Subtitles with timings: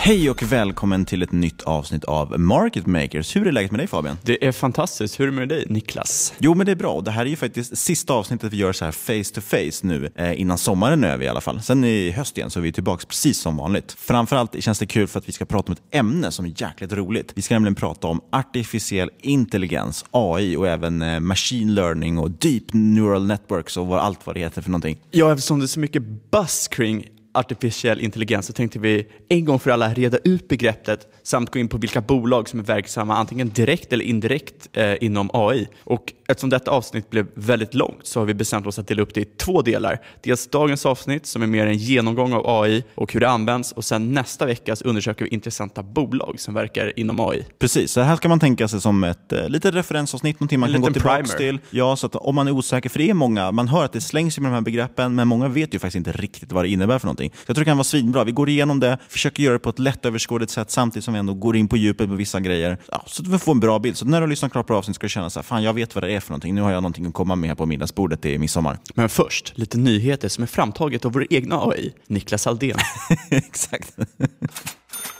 [0.00, 3.36] Hej och välkommen till ett nytt avsnitt av Market Makers.
[3.36, 4.16] Hur är läget med dig Fabian?
[4.22, 5.20] Det är fantastiskt.
[5.20, 6.34] Hur är det med dig Niklas?
[6.38, 7.00] Jo, men det är bra.
[7.00, 10.10] Det här är ju faktiskt sista avsnittet vi gör så här face to face nu,
[10.14, 11.62] eh, innan sommaren är över i alla fall.
[11.62, 13.96] Sen i höst igen så är vi tillbaka precis som vanligt.
[13.98, 16.92] Framförallt känns det kul för att vi ska prata om ett ämne som är jäkligt
[16.92, 17.32] roligt.
[17.34, 22.72] Vi ska nämligen prata om artificiell intelligens, AI och även eh, machine learning och deep
[22.72, 24.98] neural networks och allt vad det heter för någonting.
[25.10, 27.04] Ja, eftersom det är så mycket buzz kring
[27.38, 31.68] artificiell intelligens så tänkte vi en gång för alla reda ut begreppet samt gå in
[31.68, 35.68] på vilka bolag som är verksamma antingen direkt eller indirekt eh, inom AI.
[35.84, 39.14] Och eftersom detta avsnitt blev väldigt långt så har vi bestämt oss att dela upp
[39.14, 39.98] det i två delar.
[40.22, 43.84] Dels dagens avsnitt som är mer en genomgång av AI och hur det används och
[43.84, 47.44] sen nästa vecka så undersöker vi intressanta bolag som verkar inom AI.
[47.58, 50.72] Precis, så här ska man tänka sig som ett eh, litet referensavsnitt, någonting man En
[50.74, 51.38] kan gå tillbaka primer.
[51.38, 51.58] till.
[51.70, 54.00] Ja, så att om man är osäker, för det är många, man hör att det
[54.00, 56.98] slängs med de här begreppen, men många vet ju faktiskt inte riktigt vad det innebär
[56.98, 57.27] för någonting.
[57.34, 58.24] Så jag tror det kan vara svinbra.
[58.24, 61.34] Vi går igenom det, försöker göra det på ett lättöverskådligt sätt samtidigt som vi ändå
[61.34, 62.78] går in på djupet med vissa grejer.
[62.92, 63.96] Ja, så att vi får en bra bild.
[63.96, 65.74] Så när du har lyssnat klart på avsnittet ska du känna så här, fan jag
[65.74, 66.54] vet vad det är för någonting.
[66.54, 68.78] Nu har jag någonting att komma med här på middagsbordet i midsommar.
[68.94, 72.76] Men först, lite nyheter som är framtaget av vår egna AI, Niklas Aldén.
[73.30, 73.96] Exakt.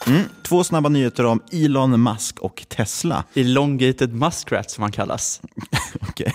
[0.06, 3.24] Mm, två snabba nyheter om Elon Musk och Tesla.
[3.34, 5.40] Elongated muskrat som han kallas.
[6.08, 6.32] Okej.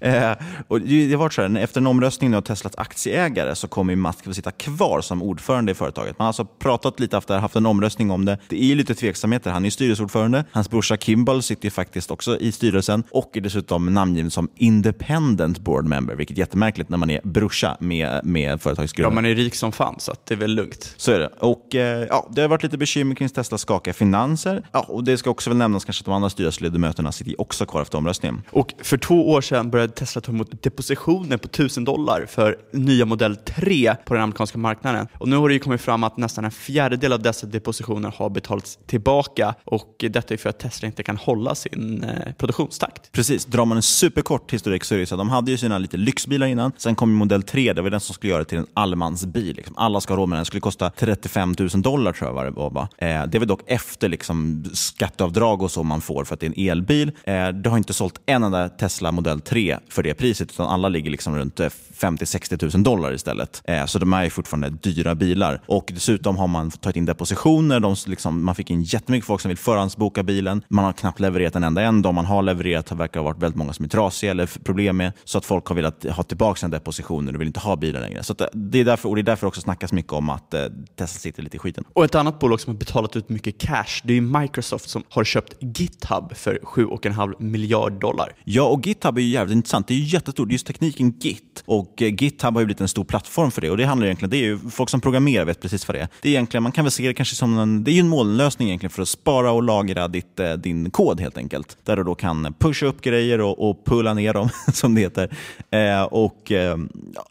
[0.00, 0.32] Eh,
[0.68, 4.26] och det har varit så här, efter en omröstning av Teslas aktieägare så kommer Musk
[4.26, 6.18] att sitta kvar som ordförande i företaget.
[6.18, 8.38] Man har alltså pratat lite efter haft en omröstning om det.
[8.48, 9.50] Det är lite tveksamheter.
[9.50, 10.44] Han är styrelseordförande.
[10.52, 15.58] Hans brorsa Kimball sitter ju faktiskt också i styrelsen och är dessutom namngiven som independent
[15.58, 19.14] board member, vilket är jättemärkligt när man är brorsa med, med Ja, företagsgrundaren.
[19.14, 20.94] man är rik som fan så att det är väl lugnt.
[20.96, 21.30] Så är det.
[21.40, 24.62] Och, eh, ja, det har varit lite bekymmer kring Teslas skakiga finanser.
[24.72, 27.82] Ja, och det ska också väl nämnas kanske att de andra styrelseledamöterna sitter också kvar
[27.82, 28.42] efter omröstningen.
[28.50, 32.56] Och för två år sedan började började Tesla ta emot depositioner på 1000 dollar för
[32.72, 35.06] nya modell 3 på den amerikanska marknaden.
[35.18, 38.30] Och nu har det ju kommit fram att nästan en fjärdedel av dessa depositioner har
[38.30, 43.12] betalats tillbaka och detta är för att Tesla inte kan hålla sin eh, produktionstakt.
[43.12, 45.78] Precis, drar man en superkort historik så är det så att de hade ju sina
[45.78, 48.58] lite lyxbilar innan, sen kom modell 3, det var den som skulle göra det till
[48.58, 49.56] en allemansbil.
[49.56, 49.76] Liksom.
[49.78, 52.44] Alla ska ha råd med den, den skulle kosta 35 000 dollar tror jag var
[52.44, 52.88] det var.
[52.98, 56.52] Eh, det var dock efter liksom, skatteavdrag och så man får för att det är
[56.56, 57.12] en elbil.
[57.24, 60.88] Eh, det har inte sålt en enda Tesla modell 3 för det priset, utan alla
[60.88, 63.62] ligger liksom runt 50-60 eh, 000 dollar istället.
[63.64, 65.60] Eh, så de är fortfarande dyra bilar.
[65.66, 67.80] Och Dessutom har man tagit in depositioner.
[67.80, 70.62] De, liksom, man fick in jättemycket folk som vill förhandsboka bilen.
[70.68, 72.02] Man har knappt levererat en enda en.
[72.02, 75.12] De man har levererat verkar ha varit väldigt många som är trasiga eller problem med.
[75.24, 78.22] Så att folk har velat ha tillbaka sina depositioner och vill inte ha bilen längre.
[78.22, 80.64] Så det, är därför, och det är därför också snackas mycket om att eh,
[80.96, 81.84] Tesla sitter lite i skiten.
[81.92, 85.24] Och ett annat bolag som har betalat ut mycket cash, det är Microsoft som har
[85.24, 88.32] köpt GitHub för 7,5 miljard dollar.
[88.44, 89.88] Ja, och GitHub är ju jävligt intressant.
[89.88, 90.52] Det är ju jättestort.
[90.52, 91.62] Just tekniken Git.
[91.66, 93.70] Och eh, GitHub har ju blivit en stor plattform för det.
[93.70, 96.08] Och det handlar egentligen, det är ju folk som programmerar vet precis vad det är.
[96.22, 98.68] Det är egentligen, man kan väl se det kanske som en, det är en molnlösning
[98.68, 101.78] egentligen för att spara och lagra ditt, eh, din kod helt enkelt.
[101.84, 105.36] Där du då kan pusha upp grejer och, och pulla ner dem, som det heter.
[105.70, 106.76] Eh, och eh,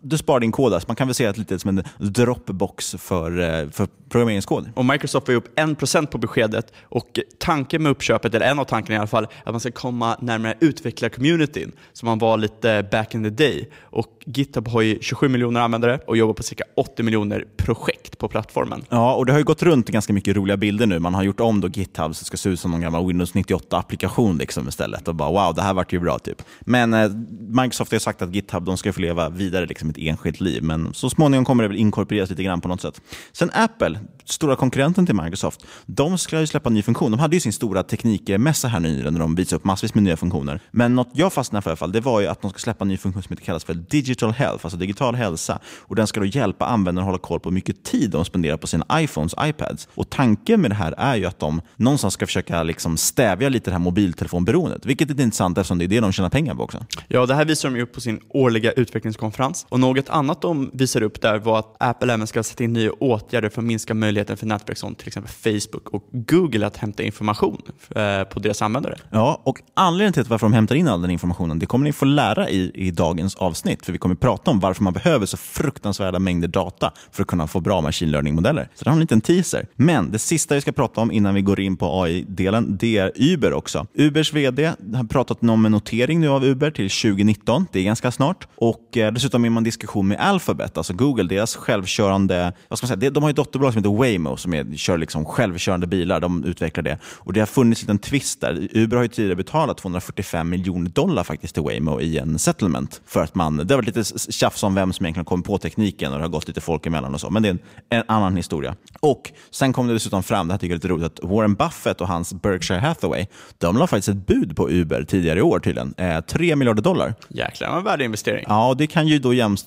[0.02, 0.74] Du sparar din kod.
[0.74, 4.70] Alltså man kan väl se det lite som en dropbox för, eh, för programmeringskod.
[4.76, 8.96] Och Microsoft var upp 1% på beskedet och tanken med uppköpet, eller en av tankarna
[8.96, 13.24] i alla fall, att man ska komma närmare utvecklarcommunityn som man var lite back in
[13.24, 13.70] the day.
[13.82, 18.28] Och GitHub har ju 27 miljoner användare och jobbar på cirka 80 miljoner projekt på
[18.28, 18.86] plattformen.
[18.90, 21.00] Ja, och det har ju gått runt ganska mycket roliga bilder nu.
[21.00, 23.34] Man har gjort om då GitHub så det ska se ut som någon gammal Windows
[23.34, 25.08] 98-applikation liksom istället.
[25.08, 26.42] Och bara wow, det här vart ju bra typ.
[26.60, 30.42] Men eh, Microsoft har sagt att GitHub de ska få leva vidare liksom ett enskilt
[30.42, 30.64] liv.
[30.64, 33.02] Men så småningom kommer det väl inkorporeras lite grann på något sätt.
[33.32, 37.12] Sen Apple, stora konkurrenten till Microsoft, de ska ju släppa en ny funktion.
[37.12, 40.18] De hade ju sin stora teknikmässa här nyligen när de visade upp massvis med nya
[40.18, 40.60] funktioner.
[40.72, 42.98] Men något jag fastnade för fall, det var ju att de ska släppa en ny
[42.98, 45.60] funktion som kallas för Digital Health, alltså digital hälsa.
[45.80, 48.58] Och Den ska då hjälpa användare att hålla koll på hur mycket tid de spenderar
[48.58, 49.88] på sina iPhones och iPads.
[49.96, 53.70] Och Tanken med det här är ju att de någonstans ska försöka liksom stävja lite
[53.70, 56.86] det här mobiltelefonberoendet, vilket är intressant eftersom det är det de tjänar pengar på också.
[57.08, 59.66] Ja, det här visar de upp på sin årliga utvecklingskonferens.
[59.70, 62.92] Och Något annat de visar upp där var att Apple även ska sätta in nya
[62.92, 67.04] åtgärder för att minska möjligheten för nätverk som till exempel Facebook och Google att hämta
[67.04, 67.62] information
[67.96, 68.96] eh, på deras användare.
[69.10, 72.50] Ja, och anledningen till varför de hämtar in all den informationen, kommer ni få lära
[72.50, 73.86] i, i dagens avsnitt.
[73.86, 77.48] För vi kommer prata om varför man behöver så fruktansvärda mängder data för att kunna
[77.48, 78.70] få bra machine learning-modeller.
[78.76, 79.68] Så det har en liten teaser.
[79.76, 83.12] Men det sista vi ska prata om innan vi går in på AI-delen, det är
[83.16, 83.88] Uber också.
[83.94, 87.66] Ubers vd har pratat om en notering nu av Uber till 2019.
[87.72, 88.48] Det är ganska snart.
[88.56, 93.00] Och eh, dessutom är man diskussion med Alphabet, alltså Google, deras självkörande, vad ska man
[93.00, 96.20] säga, de har ett dotterbolag som heter Waymo som är, kör liksom självkörande bilar.
[96.20, 96.98] De utvecklar det.
[97.04, 98.68] Och det har funnits en twist där.
[98.72, 103.02] Uber har ju tidigare betalat 245 miljoner dollar faktiskt till Waymo i en settlement.
[103.06, 106.12] För att man, det har varit lite tjafs om vem som egentligen kom på tekniken
[106.12, 107.30] och det har gått lite folk emellan och så.
[107.30, 107.60] Men det är en,
[107.90, 108.76] en annan historia.
[109.00, 111.56] Och Sen kom det dessutom fram, det här tycker jag är lite roligt, att Warren
[111.56, 113.26] Buffett och hans Berkshire Hathaway,
[113.58, 115.94] de la faktiskt ett bud på Uber tidigare i år tydligen.
[115.98, 117.14] Eh, 3 miljarder dollar.
[117.30, 118.46] Jäklar en värdeinvestering.
[118.48, 119.58] Ja, det kan ju då jäm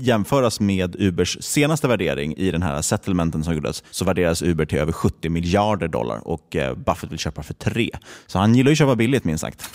[0.00, 3.84] jämföras med Ubers senaste värdering i den här settlementen som gjordes.
[3.90, 7.90] Så värderas Uber till över 70 miljarder dollar och eh, Buffett vill köpa för 3.
[8.26, 9.70] Så han gillar ju att köpa billigt minst sagt.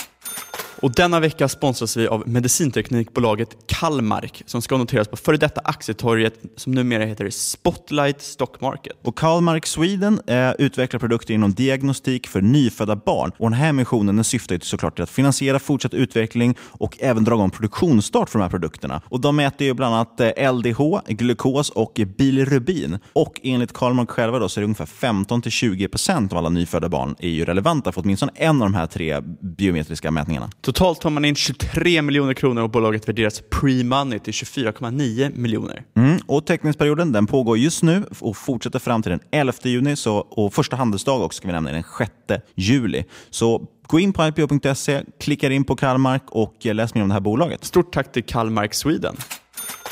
[0.86, 6.34] Och denna vecka sponsras vi av medicinteknikbolaget Kalmark som ska noteras på före detta aktietorget
[6.56, 8.98] som numera heter Spotlight Stock Market.
[9.04, 13.32] Och Kalmark Sweden eh, utvecklar produkter inom diagnostik för nyfödda barn.
[13.38, 17.24] Och den här missionen den syftar ju såklart till att finansiera fortsatt utveckling och även
[17.24, 19.02] dra igång produktionsstart för de här produkterna.
[19.10, 22.98] Och De mäter ju bland annat eh, LDH, glukos och bilirubin.
[23.14, 27.30] Och enligt Kalmark själva då, så är det ungefär 15-20% av alla nyfödda barn är
[27.30, 29.22] ju relevanta för åtminstone en av de här tre
[29.58, 30.50] biometriska mätningarna.
[30.76, 35.84] Totalt tar man in 23 miljoner kronor och bolaget värderas pre-money till 24,9 miljoner.
[35.98, 40.18] Mm, och teckningsperioden den pågår just nu och fortsätter fram till den 11 juni så,
[40.18, 42.12] och första handelsdag också ska vi nämna den 6
[42.56, 43.04] juli.
[43.30, 47.22] Så gå in på ipo.se, klicka in på Kalmark och läs mer om det här
[47.22, 47.66] bolaget.
[47.66, 49.16] Stort tack till Kalmark Sweden.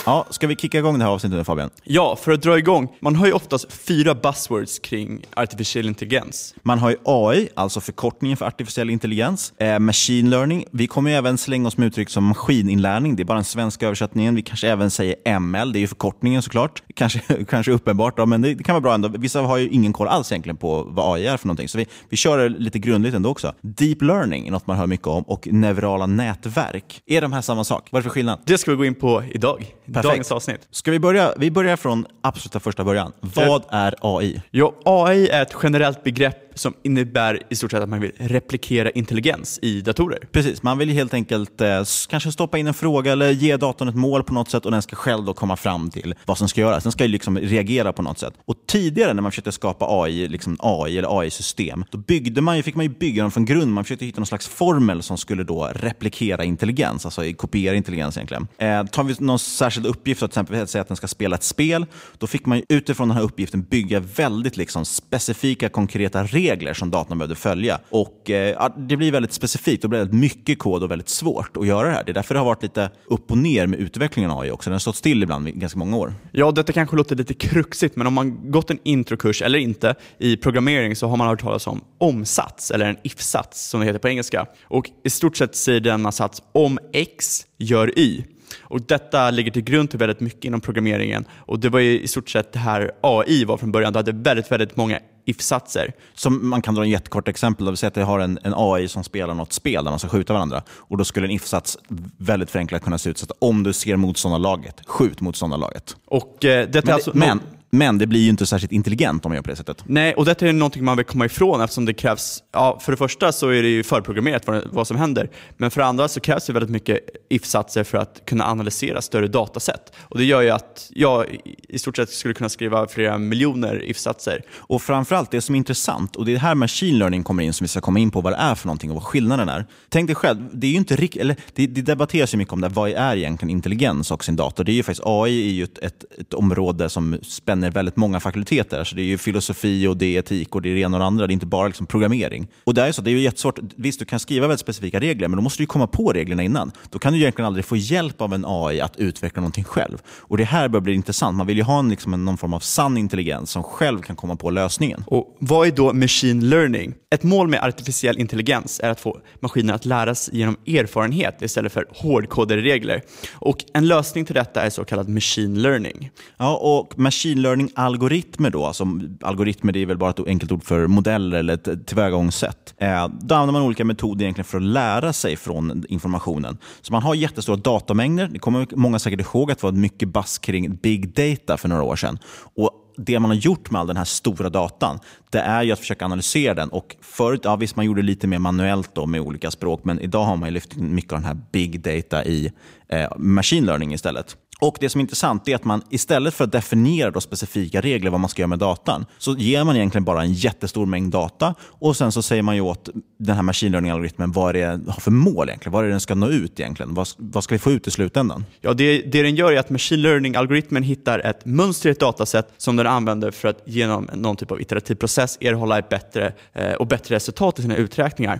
[0.05, 1.69] Ja, ska vi kicka igång det här avsnittet nu Fabian?
[1.83, 2.88] Ja, för att dra igång.
[3.00, 6.55] Man har ju oftast fyra buzzwords kring artificiell intelligens.
[6.62, 9.53] Man har ju AI, alltså förkortningen för artificiell intelligens.
[9.57, 10.65] Eh, machine learning.
[10.72, 13.15] Vi kommer ju även slänga oss med uttryck som maskininlärning.
[13.15, 14.36] Det är bara den svenska översättningen.
[14.36, 15.74] Vi kanske även säger ML.
[15.74, 16.83] Det är ju förkortningen såklart.
[16.95, 17.19] Kanske,
[17.50, 19.07] kanske uppenbart, då, men det, det, kan vara bra ändå.
[19.07, 21.67] Vissa har ju ingen koll alls egentligen på vad AI är för någonting.
[21.67, 23.53] Så vi, vi kör lite grundligt ändå också.
[23.62, 27.01] Deep learning är något man hör mycket om och neurala nätverk.
[27.05, 27.88] Är de här samma sak?
[27.91, 28.39] Vad är det för skillnad?
[28.45, 29.65] Det ska vi gå in på idag.
[29.94, 30.12] Perfekt.
[30.12, 30.68] Dagens avsnitt.
[30.72, 31.34] Ska vi börja?
[31.38, 33.12] Vi börjar från absoluta första början.
[33.20, 34.42] Vad är AI?
[34.52, 38.89] Ja, AI är ett generellt begrepp som innebär i stort sett att man vill replikera
[38.89, 40.19] intelligens i datorer.
[40.31, 43.95] Precis, man vill helt enkelt eh, kanske stoppa in en fråga eller ge datorn ett
[43.95, 46.62] mål på något sätt och den ska själv då komma fram till vad som ska
[46.62, 46.83] göras.
[46.83, 48.33] Den ska ju liksom reagera på något sätt.
[48.45, 52.63] Och tidigare när man försökte skapa AI, liksom AI eller AI-system, då byggde man ju,
[52.63, 53.74] fick man ju bygga dem från grund.
[53.74, 58.48] Man försökte hitta någon slags formel som skulle då replikera intelligens, alltså kopiera intelligens egentligen.
[58.57, 61.86] Eh, tar vi någon särskild uppgift, till exempel säga att den ska spela ett spel,
[62.17, 66.43] då fick man ju utifrån den här uppgiften bygga väldigt liksom specifika, konkreta regler
[66.74, 67.80] som datorn behövde följa.
[67.90, 71.68] Och eh, Det blir väldigt specifikt, och blir väldigt mycket kod och väldigt svårt att
[71.68, 72.04] göra det här.
[72.04, 74.70] Det är därför det har varit lite upp och ner med utvecklingen av AI också.
[74.70, 76.14] Den har stått still ibland i ganska många år.
[76.32, 80.38] Ja, detta kanske låter lite kruxigt, men om man gått en introkurs eller inte i
[80.38, 84.10] programmering så har man hört talas om omsats, eller en if-sats som det heter på
[84.10, 84.46] engelska.
[84.64, 88.24] Och I stort sett säger denna sats om x gör y.
[88.62, 91.25] Och Detta ligger till grund till väldigt mycket inom programmeringen.
[91.38, 93.93] Och Det var ju i stort sett det här AI var från början.
[93.93, 95.91] Du hade väldigt, väldigt många if-satser.
[96.13, 97.65] Som man kan dra en jättekort exempel.
[97.65, 100.10] Vill säga att jag har en, en AI som spelar något spel där man ska
[100.10, 100.63] skjuta varandra.
[100.69, 101.77] Och Då skulle en if-sats
[102.17, 105.95] väldigt förenklat kunna se ut så att om du ser motståndarlaget, skjut motståndarlaget.
[106.05, 107.39] Och, eh, men, är alltså men,
[107.74, 109.84] men det blir ju inte särskilt intelligent om man gör på det sättet.
[109.86, 112.98] Nej, och detta är någonting man vill komma ifrån eftersom det krävs, ja, för det
[112.98, 116.20] första så är det ju förprogrammerat vad, vad som händer, men för det andra så
[116.20, 117.00] krävs det väldigt mycket
[117.30, 119.94] if-satser för att kunna analysera större dataset.
[120.00, 121.25] Och det gör ju att jag
[121.70, 124.42] i stort sett skulle kunna skriva flera miljoner if-satser.
[124.56, 127.65] Och framförallt det som är intressant, och det är här machine learning kommer in som
[127.65, 129.65] vi ska komma in på vad det är för någonting och vad skillnaden är.
[129.89, 132.62] Tänk dig själv, det är ju inte rikt- eller det, det debatteras ju mycket om
[132.62, 134.63] det, vad är egentligen intelligens och sin dator?
[134.63, 138.20] Det är ju faktiskt, AI är ju ett, ett, ett område som spänner väldigt många
[138.20, 138.84] fakulteter.
[138.84, 141.00] Så det är ju filosofi och det är etik och det är det ena och
[141.00, 141.27] det andra.
[141.27, 142.48] Det är inte bara liksom programmering.
[142.63, 143.60] Och det är, så, det är ju jättesvårt.
[143.75, 146.43] Visst, du kan skriva väldigt specifika regler, men då måste du ju komma på reglerna
[146.43, 146.72] innan.
[146.89, 149.98] Då kan du egentligen aldrig få hjälp av en AI att utveckla någonting själv.
[150.08, 151.38] Och det här börjar bli intressant.
[151.38, 154.15] Man vill ju ha en, liksom, en, någon form av sann intelligens som själv kan
[154.15, 155.03] komma på lösningen.
[155.08, 156.93] Och Vad är då machine learning?
[157.13, 161.74] Ett mål med artificiell intelligens är att få maskiner att lära sig genom erfarenhet istället
[161.74, 163.01] för hårdkodade regler.
[163.34, 166.10] Och En lösning till detta är så kallad machine learning.
[166.38, 168.88] Ja, och machine learning-algoritmer då, alltså
[169.22, 172.74] algoritmer det är väl bara ett enkelt ord för modeller eller ett tillvägagångssätt.
[172.77, 176.57] Eh, då använder man olika metoder egentligen för att lära sig från informationen.
[176.81, 178.27] Så man har jättestora datamängder.
[178.27, 181.83] Det kommer många säkert ihåg att det var mycket bass kring big data för några
[181.83, 182.19] år sedan.
[182.55, 185.79] Och det man har gjort med all den här stora datan, det är ju att
[185.79, 186.69] försöka analysera den.
[186.69, 190.00] Och förut, ja visst man gjorde det lite mer manuellt då med olika språk, men
[190.00, 192.51] idag har man ju lyft in mycket av den här big data i
[192.89, 194.38] eh, machine learning istället.
[194.63, 198.12] Och Det som är intressant är att man istället för att definiera då specifika regler
[198.12, 201.55] vad man ska göra med datan, så ger man egentligen bara en jättestor mängd data
[201.62, 202.89] och sen så säger man ju åt
[203.20, 205.74] den här machine learning-algoritmen vad det har för mål egentligen.
[205.74, 206.93] Vad är det den ska nå ut egentligen?
[206.93, 208.46] Vad, vad ska vi få ut i slutändan?
[208.62, 212.53] Ja, det, det den gör är att machine learning-algoritmen hittar ett mönster i ett dataset
[212.58, 216.74] som den använder för att genom någon typ av iterativ process erhålla ett bättre eh,
[216.74, 218.39] och bättre resultat i sina uträkningar.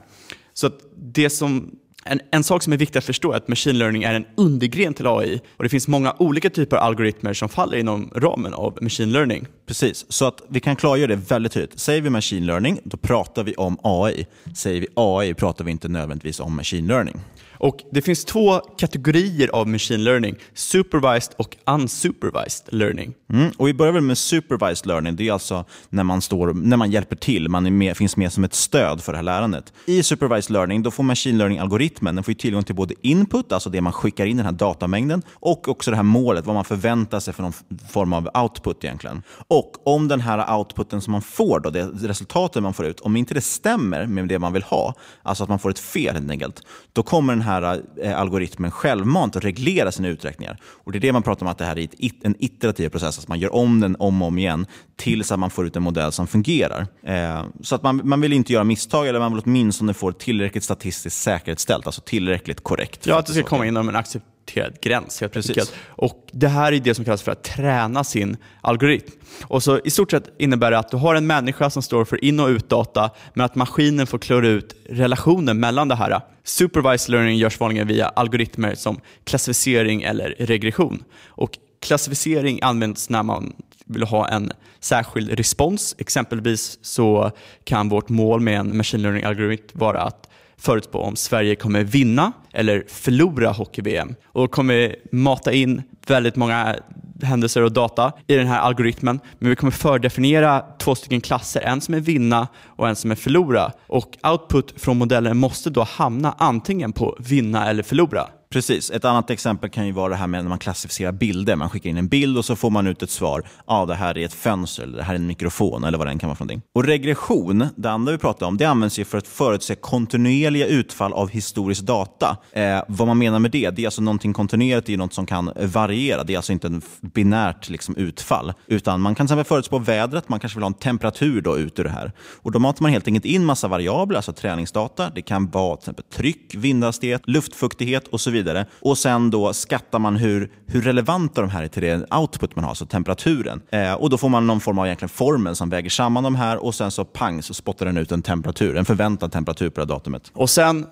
[0.53, 1.72] Så att det som
[2.06, 4.94] en, en sak som är viktig att förstå är att machine learning är en undergren
[4.94, 8.78] till AI och det finns många olika typer av algoritmer som faller inom ramen av
[8.82, 9.48] machine learning.
[9.66, 11.80] Precis, så att vi kan klargöra det väldigt tydligt.
[11.80, 14.28] Säger vi machine learning, då pratar vi om AI.
[14.56, 17.20] Säger vi AI pratar vi inte nödvändigtvis om machine learning.
[17.63, 23.13] Och Det finns två kategorier av machine learning, supervised och unsupervised learning.
[23.34, 25.15] Mm, och vi börjar väl med supervised learning.
[25.15, 28.34] Det är alltså när man, står, när man hjälper till, man är med, finns med
[28.34, 29.74] som ett stöd för det här lärandet.
[29.86, 33.70] I supervised learning då får machine learning-algoritmen den får ju tillgång till både input, alltså
[33.70, 37.20] det man skickar in den här datamängden, och också det här målet, vad man förväntar
[37.20, 37.53] sig för någon
[37.89, 39.24] form av output egentligen.
[39.48, 43.15] Och om den här outputen som man får, då, det resultatet man får ut, om
[43.15, 44.93] inte det stämmer med det man vill ha,
[45.24, 46.62] alltså att man får ett fel helt enkelt,
[46.93, 50.58] då kommer den här eh, algoritmen självmant att reglera sina uträkningar.
[50.64, 51.88] Och Det är det man pratar om att det här är
[52.22, 55.50] en iterativ process, alltså man gör om den om och om igen tills att man
[55.50, 56.88] får ut en modell som fungerar.
[57.04, 60.20] Eh, så att man, man vill inte göra misstag, eller man vill åtminstone få det
[60.20, 63.06] tillräckligt statistiskt säkerställt, alltså tillräckligt korrekt.
[63.06, 63.96] Ja, att det ska komma inom en
[64.44, 65.50] accepterad gräns helt Precis.
[65.50, 65.74] enkelt.
[65.88, 69.12] Och det här är det som kallas för att träna sin algoritm.
[69.44, 72.24] Och så I stort sett innebär det att du har en människa som står för
[72.24, 76.22] in och utdata, men att maskinen får klura ut relationen mellan det här.
[76.44, 81.04] Supervised learning görs vanligen via algoritmer som klassificering eller regression.
[81.26, 83.54] Och Klassificering används när man
[83.86, 85.96] vill ha en särskild respons.
[85.98, 87.32] Exempelvis så
[87.64, 90.30] kan vårt mål med en machine learning-algoritm vara att
[90.63, 94.15] förutspå om Sverige kommer vinna eller förlora hockey-VM.
[94.25, 96.75] Och då kommer vi mata in väldigt många
[97.22, 99.20] händelser och data i den här algoritmen.
[99.39, 103.15] Men vi kommer fördefiniera två stycken klasser, en som är vinna och en som är
[103.15, 103.72] förlora.
[103.88, 108.27] Och output från modellen måste då hamna antingen på vinna eller förlora.
[108.54, 108.92] Precis.
[108.92, 111.56] Ett annat exempel kan ju vara det här med när man klassificerar bilder.
[111.56, 113.44] Man skickar in en bild och så får man ut ett svar.
[113.68, 116.12] Ja, det här är ett fönster, eller det här är en mikrofon eller vad det
[116.12, 116.62] än kan vara för någonting.
[116.76, 121.14] Och regression, det andra vi pratar om, det används ju för att förutse kontinuerliga utfall
[121.14, 122.38] av historisk data.
[122.52, 125.26] Eh, vad man menar med det, det är alltså någonting kontinuerligt, det är något som
[125.26, 126.24] kan variera.
[126.24, 128.54] Det är alltså inte ett binärt liksom, utfall.
[128.68, 131.80] Utan man kan till exempel förutspå vädret, man kanske vill ha en temperatur då ut
[131.80, 132.12] ur det här.
[132.42, 135.12] Och då matar man helt enkelt in massa variabler, alltså träningsdata.
[135.16, 138.43] Det kan vara till exempel tryck, vindhastighet, luftfuktighet och så vidare.
[138.80, 142.64] Och sen då skattar man hur, hur relevanta de här är till det output man
[142.64, 143.62] har, alltså temperaturen.
[143.70, 146.64] Eh, och då får man någon form av egentligen formel som väger samman de här
[146.64, 149.82] och sen så pang så spottar den ut en temperatur, en förväntad temperatur på det
[149.82, 150.32] här datumet.
[150.34, 150.86] Och sen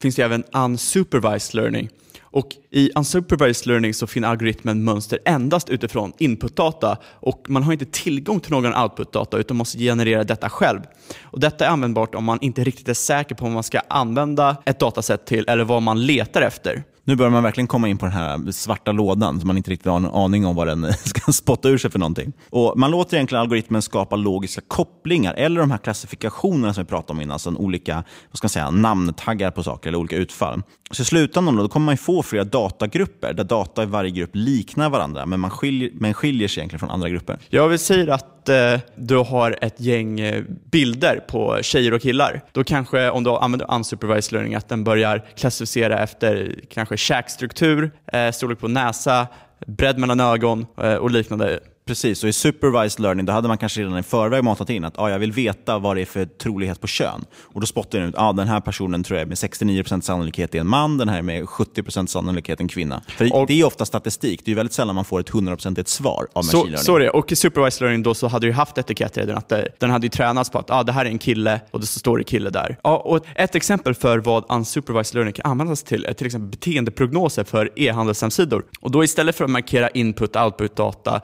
[0.00, 1.88] finns det även unsupervised learning.
[2.32, 7.84] Och I unsupervised learning så finner algoritmen mönster endast utifrån inputdata och man har inte
[7.84, 10.80] tillgång till någon outputdata utan måste generera detta själv.
[11.22, 14.56] Och Detta är användbart om man inte riktigt är säker på vad man ska använda
[14.64, 16.84] ett dataset till eller vad man letar efter.
[17.04, 19.86] Nu börjar man verkligen komma in på den här svarta lådan, så man inte riktigt
[19.86, 22.32] har en aning om vad den ska spotta ur sig för någonting.
[22.50, 27.12] Och man låter egentligen algoritmen skapa logiska kopplingar, eller de här klassifikationerna som vi pratade
[27.12, 27.94] om innan, alltså olika
[28.30, 30.62] vad ska man säga, namntaggar på saker eller olika utfall.
[30.90, 34.30] Så i slutändan då, då kommer man få flera datagrupper, där data i varje grupp
[34.32, 37.38] liknar varandra, men man skiljer, men skiljer sig egentligen från andra grupper.
[37.48, 42.40] Ja, vi säger att eh, du har ett gäng eh, bilder på tjejer och killar.
[42.52, 48.30] Då kanske, om du använder unsupervised learning, att den börjar klassificera efter kanske käkstruktur, eh,
[48.30, 49.26] storlek på näsa,
[49.66, 51.60] bredd mellan ögon eh, och liknande.
[51.86, 54.98] Precis, och i supervised learning då hade man kanske redan i förväg matat in att
[54.98, 57.24] ah, jag vill veta vad det är för trolighet på kön.
[57.38, 60.54] Och Då spottar den ut att ah, den här personen tror jag med 69% sannolikhet
[60.54, 63.02] är en man, den här är med 70% sannolikhet en kvinna.
[63.08, 66.26] För och, Det är ofta statistik, det är väldigt sällan man får ett 100% svar
[66.32, 66.78] av machine learning.
[66.78, 69.68] Så det, och i supervised learning då så hade du haft etiketter redan, att det,
[69.78, 72.18] den hade ju tränats på att ah, det här är en kille och det står
[72.18, 72.76] det kille där.
[72.82, 77.44] Ah, och ett exempel för vad unsupervised learning kan användas till är till exempel beteendeprognoser
[77.44, 78.64] för e-handelshemsidor.
[78.80, 81.20] Och då istället för att markera input och output data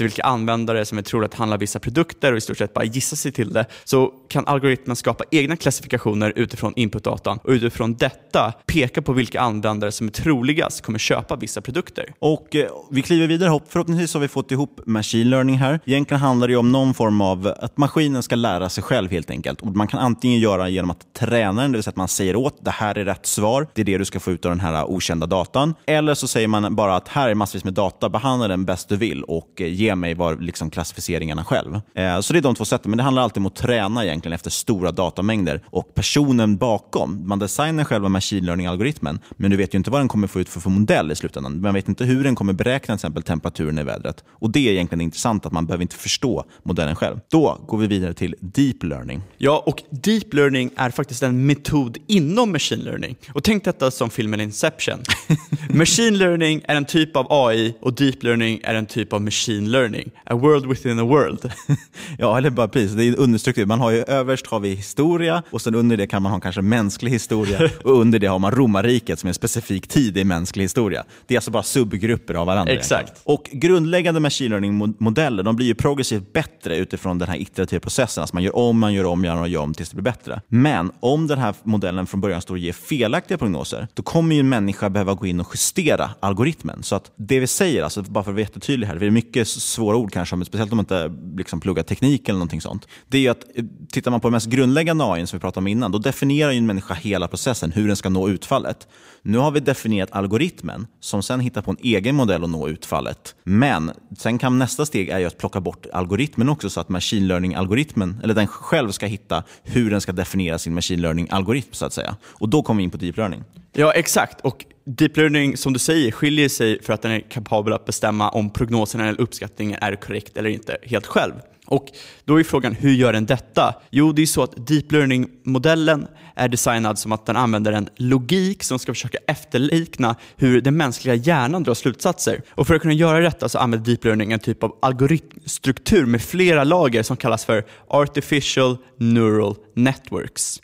[0.00, 2.84] efter vilka användare som är troliga att handla vissa produkter och i stort sett bara
[2.84, 8.52] gissa sig till det, så kan algoritmen skapa egna klassifikationer utifrån inputdatan och utifrån detta
[8.66, 12.12] peka på vilka användare som är troligast kommer köpa vissa produkter.
[12.18, 13.60] Och eh, Vi kliver vidare.
[13.68, 15.80] Förhoppningsvis har vi fått ihop machine learning här.
[15.84, 19.60] Egentligen handlar det om någon form av att maskinen ska lära sig själv helt enkelt.
[19.60, 22.36] Och man kan antingen göra genom att träna den, det vill säga att man säger
[22.36, 24.60] åt det här är rätt svar, det är det du ska få ut av den
[24.60, 25.74] här okända datan.
[25.86, 28.96] Eller så säger man bara att här är massvis med data, behandla den bäst du
[28.96, 31.80] vill och eh, ge ge mig var liksom klassificeringarna själv.
[31.94, 34.32] Eh, så det är de två sätten, men det handlar alltid om att träna egentligen
[34.32, 35.60] efter stora datamängder.
[35.66, 40.08] Och personen bakom, man designar själva machine learning-algoritmen, men du vet ju inte vad den
[40.08, 41.60] kommer få ut för, för modell i slutändan.
[41.60, 44.24] Man vet inte hur den kommer beräkna till exempel temperaturen i vädret.
[44.30, 47.20] Och det är egentligen intressant att man behöver inte förstå modellen själv.
[47.30, 49.22] Då går vi vidare till deep learning.
[49.38, 53.16] Ja, och deep learning är faktiskt en metod inom machine learning.
[53.32, 54.98] Och tänk detta som filmen Inception.
[55.70, 59.70] machine learning är en typ av AI och deep learning är en typ av machine
[59.70, 59.79] learning.
[60.24, 61.52] A world within a world.
[62.18, 62.92] ja, eller bara precis.
[62.92, 63.66] Det är understruktur.
[63.66, 66.62] Man har ju överst har vi historia och sen under det kan man ha kanske
[66.62, 70.64] mänsklig historia och under det har man romarriket som är en specifik tid i mänsklig
[70.64, 71.04] historia.
[71.26, 72.72] Det är alltså bara subgrupper av varandra.
[72.72, 73.20] Exakt.
[73.24, 78.22] Och grundläggande machine learning-modeller de blir ju progressivt bättre utifrån den här iterativa processen.
[78.22, 80.40] Alltså man gör om, man gör om, gör om, gör om tills det blir bättre.
[80.48, 84.40] Men om den här modellen från början står och ger felaktiga prognoser, då kommer ju
[84.40, 86.82] en människa behöva gå in och justera algoritmen.
[86.82, 89.48] Så att det vi säger, alltså bara för att vara jättetydlig här, det är mycket
[89.70, 92.88] svåra ord kanske, speciellt om man inte liksom pluggar teknik eller någonting sånt.
[93.08, 95.66] Det är att eh, tittar man på den mest grundläggande AI som vi pratade om
[95.66, 98.88] innan, då definierar ju en människa hela processen, hur den ska nå utfallet.
[99.22, 103.34] Nu har vi definierat algoritmen som sen hittar på en egen modell att nå utfallet.
[103.44, 108.20] Men sen kan nästa steg är att plocka bort algoritmen också så att machine learning-algoritmen,
[108.22, 112.16] eller den själv ska hitta hur den ska definiera sin machine learning-algoritm så att säga.
[112.24, 113.44] Och då kommer vi in på deep learning.
[113.72, 114.40] Ja, exakt.
[114.40, 118.28] Och Deep learning, som du säger, skiljer sig för att den är kapabel att bestämma
[118.28, 121.32] om prognosen eller uppskattningen är korrekt eller inte helt själv.
[121.66, 121.86] Och
[122.24, 123.74] Då är frågan, hur gör den detta?
[123.90, 128.62] Jo, det är så att deep learning-modellen är designad som att den använder en logik
[128.62, 132.42] som ska försöka efterlikna hur den mänskliga hjärnan drar slutsatser.
[132.50, 136.22] Och För att kunna göra detta så använder deep learning en typ av algoritmstruktur med
[136.22, 140.60] flera lager som kallas för artificial neural networks.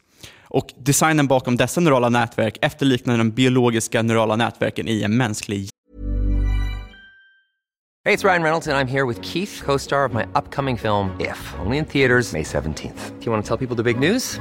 [0.57, 5.69] Och designen bakom dessa neurala nätverk efterliknar de biologiska neurala nätverken i en mänsklig
[8.05, 10.79] Hej, det är Ryan Reynolds och jag är här med Keith, co-star of my upcoming
[10.79, 13.95] film If, only in theaters May 17 th Do you want to tell people the
[13.95, 14.41] big news?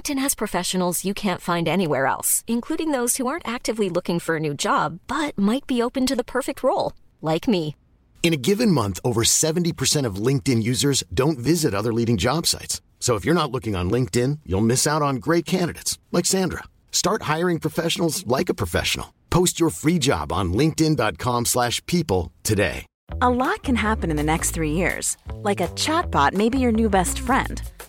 [0.19, 4.39] has professionals you can't find anywhere else, including those who aren't actively looking for a
[4.39, 7.75] new job but might be open to the perfect role, like me.
[8.23, 12.79] In a given month, over 70% of LinkedIn users don't visit other leading job sites.
[12.99, 16.63] So if you're not looking on LinkedIn, you'll miss out on great candidates like Sandra.
[16.91, 19.13] Start hiring professionals like a professional.
[19.31, 22.85] Post your free job on linkedin.com/people slash people today.
[23.21, 25.17] A lot can happen in the next three years.
[25.43, 27.61] Like a chatbot may be your new best friend.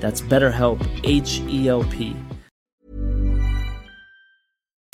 [0.00, 2.12] That's BetterHelp, H E L P.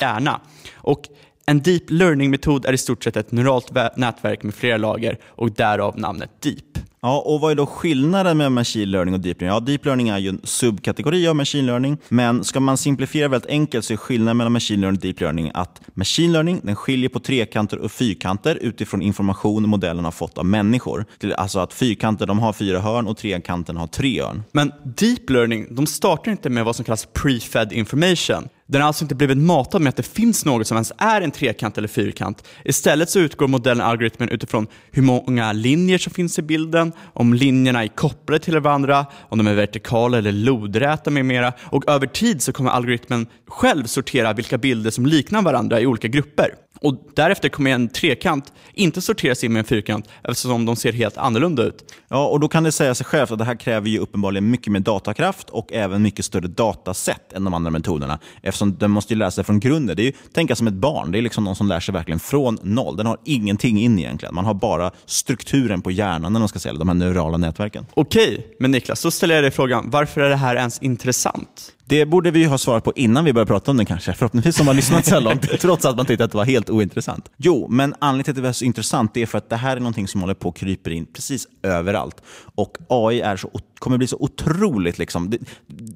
[0.03, 0.41] hjärna.
[0.75, 1.09] Och
[1.47, 5.99] en deep learning-metod är i stort sett ett neuralt nätverk med flera lager och därav
[5.99, 6.79] namnet deep.
[7.05, 9.55] Ja, och vad är då skillnaden med machine learning och deep learning?
[9.55, 13.51] Ja, deep learning är ju en subkategori av machine learning, men ska man simplifiera väldigt
[13.51, 17.09] enkelt så är skillnaden mellan machine learning och deep learning att machine learning den skiljer
[17.09, 21.05] på trekanter och fyrkanter utifrån information modellen har fått av människor.
[21.37, 24.43] Alltså att fyrkanter de har fyra hörn och trekanterna har tre hörn.
[24.53, 28.49] Men deep learning, de startar inte med vad som kallas pre-fed information.
[28.73, 31.31] Den har alltså inte blivit matad med att det finns något som ens är en
[31.31, 32.45] trekant eller fyrkant.
[32.65, 37.85] Istället så utgår modellen algoritmen utifrån hur många linjer som finns i bilden, om linjerna
[37.85, 41.53] är kopplade till varandra, om de är vertikala eller lodräta med mera.
[41.61, 46.09] Och över tid så kommer algoritmen själv sortera vilka bilder som liknar varandra i olika
[46.09, 46.55] grupper.
[46.83, 51.17] Och därefter kommer en trekant inte sorteras in med en fyrkant eftersom de ser helt
[51.17, 51.95] annorlunda ut.
[52.09, 54.73] Ja, och då kan det säga sig självt att det här kräver ju uppenbarligen mycket
[54.73, 58.19] mer datakraft och även mycket större datasätt än de andra metoderna.
[58.43, 59.97] Eftersom den måste ju lära sig från grunden.
[59.97, 61.13] Det är ju tänka som ett barn.
[61.13, 62.97] Det är liksom någon som lär sig verkligen från noll.
[62.97, 64.35] Den har ingenting in egentligen.
[64.35, 67.87] Man har bara strukturen på hjärnan, när man ska säga, de här neurala nätverken.
[67.95, 71.73] Okej, men Niklas, då ställer jag dig frågan, varför är det här ens intressant?
[71.85, 74.13] Det borde vi ju ha svarat på innan vi började prata om det kanske.
[74.13, 77.31] Förhoppningsvis har man lyssnat så långt, trots att man tyckte att det var helt ointressant.
[77.37, 79.81] Jo, men anledningen till att det var så intressant är för att det här är
[79.81, 82.23] någonting som håller på att krypa in precis överallt.
[82.55, 84.99] Och AI är så, kommer bli så otroligt...
[84.99, 85.39] Liksom, det,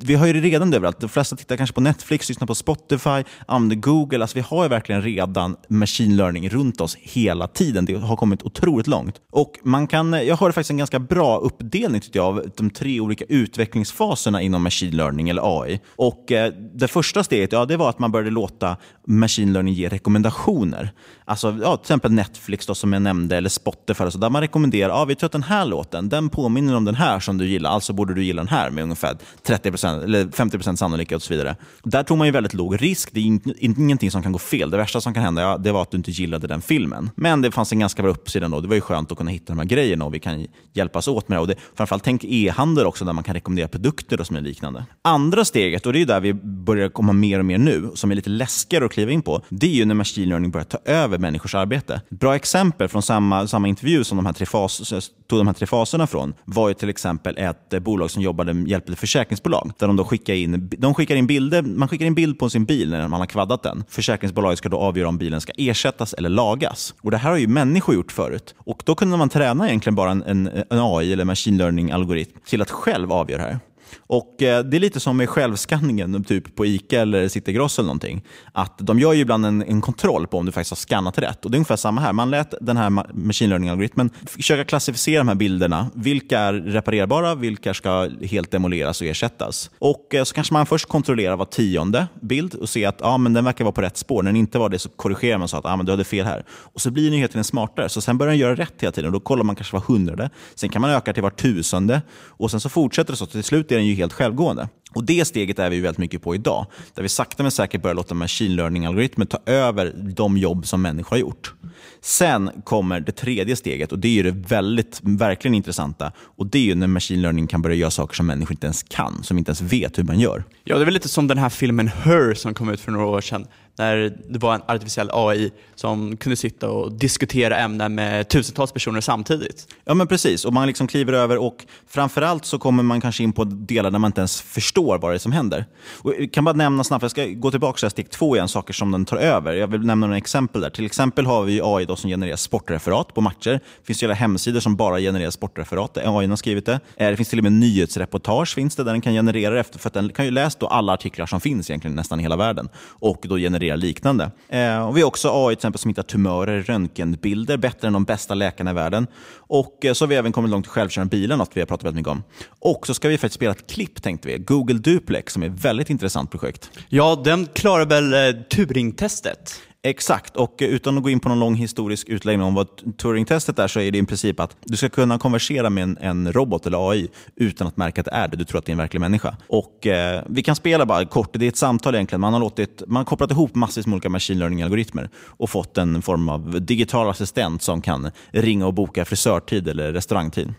[0.05, 1.01] vi har ju det redan överallt.
[1.01, 4.21] De flesta tittar kanske på Netflix, lyssnar på Spotify, använder Google.
[4.21, 7.85] Alltså, vi har ju verkligen redan machine learning runt oss hela tiden.
[7.85, 9.21] Det har kommit otroligt långt.
[9.33, 13.01] Och man kan, jag har faktiskt en ganska bra uppdelning tycker jag, av de tre
[13.01, 15.76] olika utvecklingsfaserna inom machine learning eller AI.
[15.97, 19.89] Och eh, Det första steget ja, det var att man började låta machine learning ge
[19.89, 20.91] rekommendationer.
[21.25, 24.89] Alltså, ja, till exempel Netflix då, som jag nämnde, eller Spotify, alltså, där man rekommenderar
[24.89, 27.71] ja, vi tror att den här låten den påminner om den här som du gillar,
[27.71, 31.57] alltså borde du gilla den här med ungefär 30% eller 50% sannolikhet och så vidare.
[31.83, 33.09] Där tog man ju väldigt låg risk.
[33.13, 34.71] Det är in, ingenting som kan gå fel.
[34.71, 37.11] Det värsta som kan hända ja, det var att du inte gillade den filmen.
[37.17, 38.61] Men det fanns en ganska bra uppsida då.
[38.61, 41.29] Det var ju skönt att kunna hitta de här grejerna och vi kan hjälpas åt
[41.29, 41.41] med det.
[41.41, 44.85] Och det framförallt tänk e-handel också, där man kan rekommendera produkter och som är liknande.
[45.03, 48.11] Andra steg steget, och det är där vi börjar komma mer och mer nu, som
[48.11, 50.79] är lite läskigare att kliva in på, det är ju när machine learning börjar ta
[50.85, 52.01] över människors arbete.
[52.09, 54.93] Bra exempel från samma, samma intervju som de här tre fas,
[55.29, 58.53] tog de här tre faserna från var ju till exempel ett eh, bolag som jobbade
[58.67, 59.73] hjälpte försäkringsbolag.
[59.79, 62.65] Där de då skickar in, de skickar in bilder, man skickar in bild på sin
[62.65, 63.85] bil när man har kvaddat den.
[63.89, 66.95] Försäkringsbolaget ska då avgöra om bilen ska ersättas eller lagas.
[67.03, 68.55] Och Det här har ju människor gjort förut.
[68.59, 72.63] Och Då kunde man träna egentligen bara en, en, en AI eller machine learning-algoritm till
[72.63, 73.59] att själv avgöra det här.
[73.99, 77.87] Och eh, Det är lite som med självskanningen typ på ICA eller City Gross eller
[77.87, 78.25] någonting.
[78.53, 81.45] Att de gör ju ibland en, en, kontroll på om du faktiskt har skannat rätt.
[81.45, 82.13] Och Det är ungefär samma här.
[82.13, 85.91] Man lät den här machine learning-algoritmen försöka klassificera de här bilderna.
[85.95, 89.71] Vilka är reparerbara, vilka ska helt demoleras och ersättas.
[89.79, 93.33] Och eh, Så kanske man först kontrollerar var tionde bild och ser att ah, men
[93.33, 94.23] den verkar vara på rätt spår.
[94.23, 96.27] När den inte var det så korrigerar man så att ah, men du hade fel
[96.27, 96.45] här.
[96.49, 97.89] Och Så blir den hela tiden smartare.
[97.89, 99.07] Så Sen börjar den göra rätt hela tiden.
[99.07, 100.31] Och då kollar man kanske var hundrade.
[100.55, 102.03] Sen kan man öka till var tusende.
[102.13, 103.27] Och Sen så fortsätter det så.
[103.27, 104.69] Till slut är den ju helt självgående.
[104.97, 106.67] Och Det steget är vi väldigt mycket på idag.
[106.95, 111.11] Där vi sakta men säkert börjar låta machine learning-algoritmer ta över de jobb som människor
[111.11, 111.55] har gjort.
[112.01, 116.13] Sen kommer det tredje steget och det är det väldigt, verkligen intressanta.
[116.19, 119.23] Och Det är när machine learning kan börja göra saker som människor inte ens kan,
[119.23, 120.45] som inte ens vet hur man gör.
[120.65, 123.07] Ja, det är väl lite som den här filmen Her som kom ut för några
[123.07, 123.47] år sedan
[123.79, 129.01] när det var en artificiell AI som kunde sitta och diskutera ämnen med tusentals personer
[129.01, 129.69] samtidigt.
[129.85, 130.45] Ja, men precis.
[130.45, 133.99] Och Man liksom kliver över och framförallt så kommer man kanske in på delar där
[133.99, 135.65] man inte ens förstår vad det är som händer.
[136.03, 138.75] Och jag kan bara nämna snabbt, jag ska gå tillbaka till steg två igen, saker
[138.75, 139.53] som den tar över.
[139.53, 140.71] Jag vill nämna några exempel där.
[140.71, 143.51] Till exempel har vi AI då som genererar sportreferat på matcher.
[143.51, 145.97] Det finns ju hemsidor som bara genererar sportreferat.
[145.97, 146.81] AI har skrivit det.
[146.97, 149.89] Eh, det finns till och med nyhetsreportage finns det, där den kan generera efter, för
[149.89, 152.69] att den kan ju läsa då alla artiklar som finns egentligen nästan i hela världen
[152.77, 154.31] och då generera liknande.
[154.49, 158.05] Eh, och vi har också AI till exempel som hittar tumörer, röntgenbilder bättre än de
[158.05, 159.07] bästa läkarna i världen.
[159.37, 161.85] Och eh, så har vi även kommit långt i självkörande bilar, något vi har pratat
[161.85, 162.23] väldigt mycket om.
[162.59, 165.65] Och så ska vi faktiskt spela ett klipp tänkte vi, Google Duplex, som är ett
[165.65, 166.71] väldigt intressant projekt.
[166.89, 169.61] Ja, den klarar väl eh, Turing-testet?
[169.87, 173.69] Exakt, och utan att gå in på någon lång historisk utläggning om vad Turing-testet är
[173.69, 176.91] så är det i princip att du ska kunna konversera med en, en, robot eller
[176.91, 178.37] AI utan att märka att det är det.
[178.37, 179.37] Du tror att det är en verklig människa.
[179.49, 181.31] Och eh, Vi kan spela bara kort.
[181.33, 182.21] Det är ett samtal egentligen.
[182.21, 186.03] Man har, låtit, man har kopplat ihop massvis med olika machine learning-algoritmer och fått en
[186.03, 190.55] form av digital assistent som kan ringa och boka frisörtid eller restaurangtid.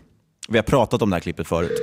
[0.48, 1.80] Vi har pratat om det här klippet förut.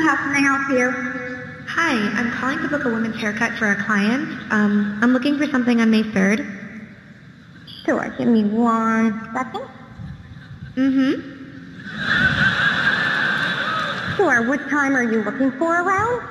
[0.00, 0.90] So how can I help you?
[1.68, 4.30] Hi, I'm calling to book a women's haircut for a client.
[4.50, 6.40] Um, I'm looking for something on May 3rd.
[7.84, 9.60] Sure, give me one second.
[10.76, 11.20] Mm-hmm.
[14.16, 16.26] Sure, what time are you looking for around?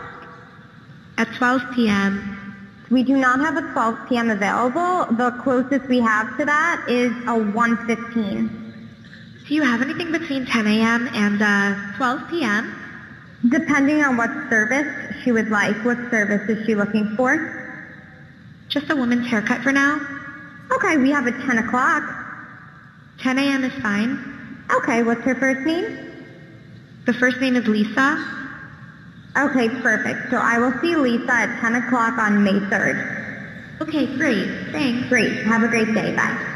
[1.19, 2.57] At 12 p.m.
[2.89, 4.31] We do not have a 12 p.m.
[4.31, 5.05] available.
[5.15, 8.49] The closest we have to that is a 1.15.
[9.47, 11.07] Do you have anything between 10 a.m.
[11.13, 12.78] and uh, 12 p.m.?
[13.47, 15.75] Depending on what service she would like.
[15.85, 17.55] What service is she looking for?
[18.67, 19.99] Just a woman's haircut for now.
[20.71, 22.03] Okay, we have a 10 o'clock.
[23.19, 23.63] 10 a.m.
[23.63, 24.65] is fine.
[24.71, 25.97] Okay, what's her first name?
[27.05, 28.23] The first name is Lisa.
[29.37, 30.29] Okay, perfect.
[30.29, 33.81] So I will see Lisa at 10 o'clock on May 3rd.
[33.81, 34.71] Okay, great.
[34.71, 35.07] Thanks.
[35.07, 35.43] Great.
[35.43, 36.15] Have a great day.
[36.15, 36.55] Bye.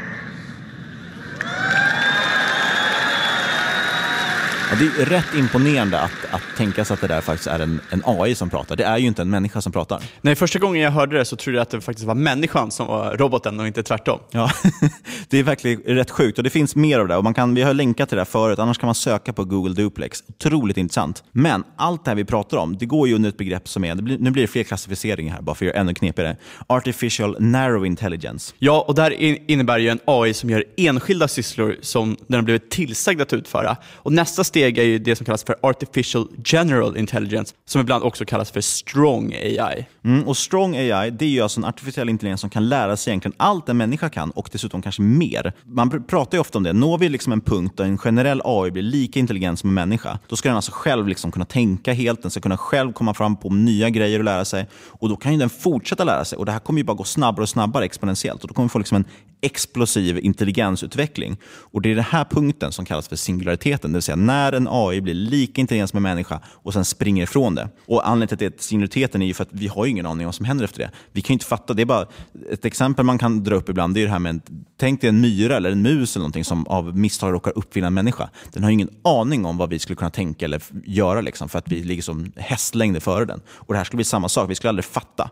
[4.74, 7.80] Ja, det är rätt imponerande att, att tänka sig att det där faktiskt är en,
[7.90, 8.76] en AI som pratar.
[8.76, 10.02] Det är ju inte en människa som pratar.
[10.20, 12.86] Nej, första gången jag hörde det så trodde jag att det faktiskt var människan som
[12.86, 14.20] var roboten och inte tvärtom.
[14.30, 14.50] Ja,
[15.28, 17.16] det är verkligen rätt sjukt och det finns mer av det.
[17.16, 19.44] Och man kan, vi har länkat till det här förut, annars kan man söka på
[19.44, 20.24] Google Duplex.
[20.28, 21.24] Otroligt intressant.
[21.32, 23.94] Men allt det här vi pratar om, det går ju under ett begrepp som är,
[23.94, 26.36] blir, nu blir det fler klassificeringar här, bara för att göra ännu knepigare.
[26.66, 28.54] Artificial Narrow Intelligence.
[28.58, 29.10] Ja, och där
[29.50, 33.76] innebär ju en AI som gör enskilda sysslor som den har blivit tillsagd att utföra.
[33.94, 38.04] Och nästa steg steg är ju det som kallas för Artificial General Intelligence, som ibland
[38.04, 39.86] också kallas för Strong AI.
[40.04, 43.10] Mm, och Strong AI det är ju alltså en artificiell intelligens som kan lära sig
[43.10, 45.52] egentligen allt en människa kan och dessutom kanske mer.
[45.64, 46.72] Man pratar ju ofta om det.
[46.72, 50.18] Når vi liksom en punkt där en generell AI blir lika intelligent som en människa,
[50.28, 53.36] då ska den alltså själv liksom kunna tänka helt, den ska kunna själv komma fram
[53.36, 54.66] på nya grejer och lära sig.
[54.88, 57.04] Och Då kan ju den fortsätta lära sig och det här kommer ju bara gå
[57.04, 58.42] snabbare och snabbare exponentiellt.
[58.42, 59.04] Och Då kommer vi få liksom en
[59.44, 61.36] explosiv intelligensutveckling.
[61.44, 64.68] Och Det är den här punkten som kallas för singulariteten, det vill säga när en
[64.70, 67.68] AI blir lika intelligent som en människa och sen springer ifrån det.
[67.86, 70.20] Och Anledningen till att det är singulariteten är ju för att vi har ingen aning
[70.20, 70.90] om vad som händer efter det.
[71.12, 71.74] Vi kan inte fatta.
[71.74, 72.06] Det är bara
[72.50, 73.94] ett exempel man kan dra upp ibland.
[73.94, 74.40] Det är det här med,
[74.76, 77.94] tänk dig en myra eller en mus eller någonting som av misstag råkar uppfinna en
[77.94, 78.30] människa.
[78.52, 81.68] Den har ingen aning om vad vi skulle kunna tänka eller göra liksom, för att
[81.68, 83.40] vi ligger som hästlängder före den.
[83.48, 84.50] Och Det här skulle bli samma sak.
[84.50, 85.30] Vi skulle aldrig fatta.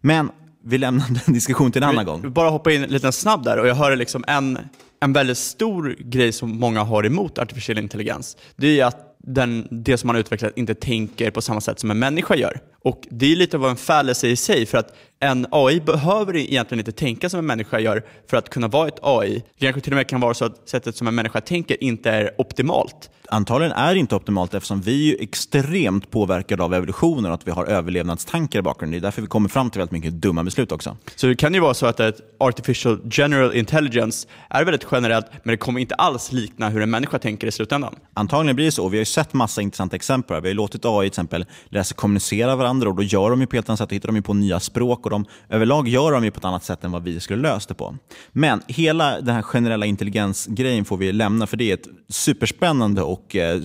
[0.00, 0.30] Men
[0.64, 2.32] vi lämnar den diskussionen till en annan gång.
[2.32, 4.58] Bara hoppa in lite snabbt där och jag hör liksom en,
[5.00, 8.36] en väldigt stor grej som många har emot artificiell intelligens.
[8.56, 11.90] Det är att den, det som man har utvecklat inte tänker på samma sätt som
[11.90, 12.60] en människa gör.
[12.84, 16.78] Och Det är lite av en fallacy i sig, för att en AI behöver egentligen
[16.78, 19.44] inte tänka som en människa gör för att kunna vara ett AI.
[19.58, 22.10] Det kanske till och med kan vara så att sättet som en människa tänker inte
[22.10, 23.10] är optimalt.
[23.28, 27.50] Antagligen är det inte optimalt eftersom vi är extremt påverkade av evolutionen och att vi
[27.50, 28.92] har överlevnadstankar i bakgrunden.
[28.92, 30.96] Det är därför vi kommer fram till väldigt mycket dumma beslut också.
[31.16, 35.52] Så det kan ju vara så att ett artificial general intelligence är väldigt generellt, men
[35.52, 37.94] det kommer inte alls likna hur en människa tänker i slutändan.
[38.14, 38.88] Antagligen blir det så.
[38.88, 40.42] Vi har ju sett massa intressanta exempel.
[40.42, 43.46] Vi har låtit AI till exempel lära sig kommunicera varandra och då gör de ju
[43.46, 43.88] på helt annat sätt.
[43.88, 46.44] Då hittar de ju på nya språk och de överlag gör de ju på ett
[46.44, 47.96] annat sätt än vad vi skulle löst det på.
[48.32, 53.36] Men hela den här generella intelligensgrejen får vi lämna för det är ett superspännande och
[53.36, 53.60] eh,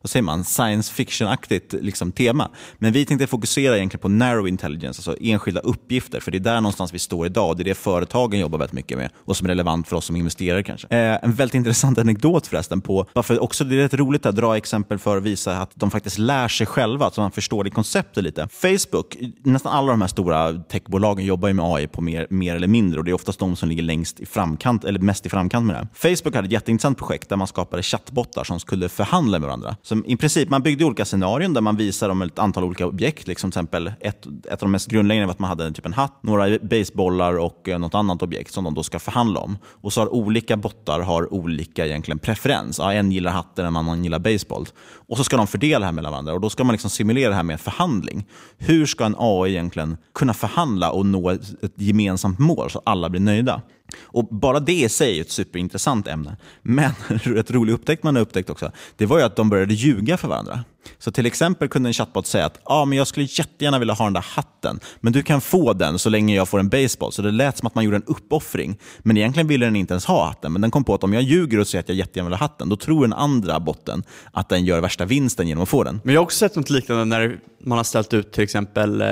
[0.00, 2.50] vad säger man, science fiction-aktigt liksom, tema.
[2.78, 6.20] Men vi tänkte fokusera egentligen på narrow intelligence, alltså enskilda uppgifter.
[6.20, 8.98] För det är där någonstans vi står idag det är det företagen jobbar väldigt mycket
[8.98, 10.86] med och som är relevant för oss som investerare kanske.
[10.90, 14.56] Eh, en väldigt intressant anekdot förresten på varför också det är rätt roligt att dra
[14.56, 18.24] exempel för att visa att de faktiskt lär sig själva, så man förstår det konceptet
[18.24, 18.48] lite.
[18.52, 22.66] Facebook, nästan alla de här stora techbolagen jobbar ju med AI på mer, mer eller
[22.66, 25.66] mindre och det är oftast de som ligger längst i framkant, eller mest i framkant
[25.66, 25.88] med det.
[25.94, 29.76] Facebook hade ett jätteintressant projekt där man skapade chattbottar som skulle förhandla med varandra.
[29.82, 33.26] Så I princip, man byggde olika scenarion där man visar dem ett antal olika objekt.
[33.28, 35.92] Liksom till exempel ett, ett av de mest grundläggande var att man hade typ en
[35.92, 39.58] hatt, några basebollar och eh, något annat objekt som de då ska förhandla om.
[39.82, 42.78] Och så har olika bottar har olika egentligen preferens.
[42.78, 44.66] Ja, en gillar hatten, en annan gillar baseball.
[45.08, 47.28] Och så ska de fördela det här mellan varandra och då ska man liksom simulera
[47.28, 48.26] det här med förhandling.
[48.58, 52.86] Hur ska en AI egentligen kunna förhandla och nå ett, ett gemensamt mål så att
[52.86, 53.62] alla blir nöjda?
[54.02, 56.36] Och Bara det i sig är ett superintressant ämne.
[56.62, 56.92] Men
[57.36, 60.28] ett rolig upptäckt man har upptäckt också, det var ju att de började ljuga för
[60.28, 60.64] varandra.
[60.98, 64.04] Så till exempel kunde en chatbot säga att ah, men jag skulle jättegärna vilja ha
[64.04, 67.12] den där hatten, men du kan få den så länge jag får en baseball.
[67.12, 68.78] Så det lät som att man gjorde en uppoffring.
[68.98, 70.52] Men egentligen ville den inte ens ha hatten.
[70.52, 72.44] Men den kom på att om jag ljuger och säger att jag jättegärna vill ha
[72.44, 76.00] hatten, då tror den andra botten att den gör värsta vinsten genom att få den.
[76.04, 79.08] Men jag har också sett något liknande när man har ställt ut till exempel eh,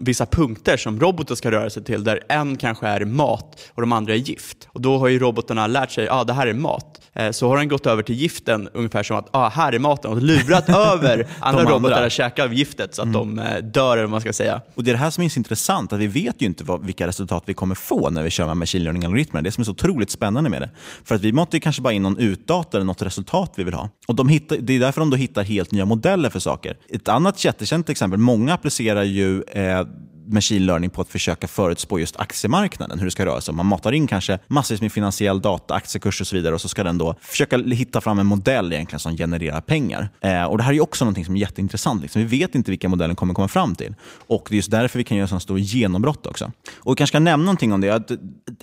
[0.00, 3.92] vissa punkter som roboten ska röra sig till, där en kanske är mat och de
[3.92, 4.68] andra är gift.
[4.68, 7.00] Och Då har ju robotarna lärt sig att ah, det här är mat.
[7.12, 10.10] Eh, så har den gått över till giften ungefär som att ah, här är maten
[10.10, 13.36] och lurat över andra, andra robotar att käka av giftet så att mm.
[13.36, 14.60] de eh, dör, eller man ska säga.
[14.74, 16.84] Och Det är det här som är så intressant, att vi vet ju inte vad,
[16.84, 19.42] vilka resultat vi kommer få när vi kör med machine learning-algoritmer.
[19.42, 20.70] Det som är så otroligt spännande med det.
[21.04, 23.88] För att vi måste kanske bara in någon utdata eller något resultat vi vill ha.
[24.06, 26.76] Och de hittar, Det är därför de då hittar helt nya modeller för saker.
[26.88, 29.86] Ett annat jättekänt exempel, många applicerar ju eh,
[30.26, 33.54] machine learning på att försöka förutspå just aktiemarknaden, hur det ska röra sig.
[33.54, 36.84] Man matar in kanske massvis med finansiell data, aktiekurser och så vidare och så ska
[36.84, 40.08] den då försöka hitta fram en modell egentligen som genererar pengar.
[40.20, 42.02] Eh, och Det här är också något som är jätteintressant.
[42.02, 42.26] Liksom.
[42.26, 43.94] Vi vet inte vilka modellen kommer komma fram till.
[44.26, 46.52] Och Det är just därför vi kan göra sådana stora genombrott också.
[46.76, 47.90] Och Vi kanske ska nämna någonting om det.
[47.90, 48.10] Att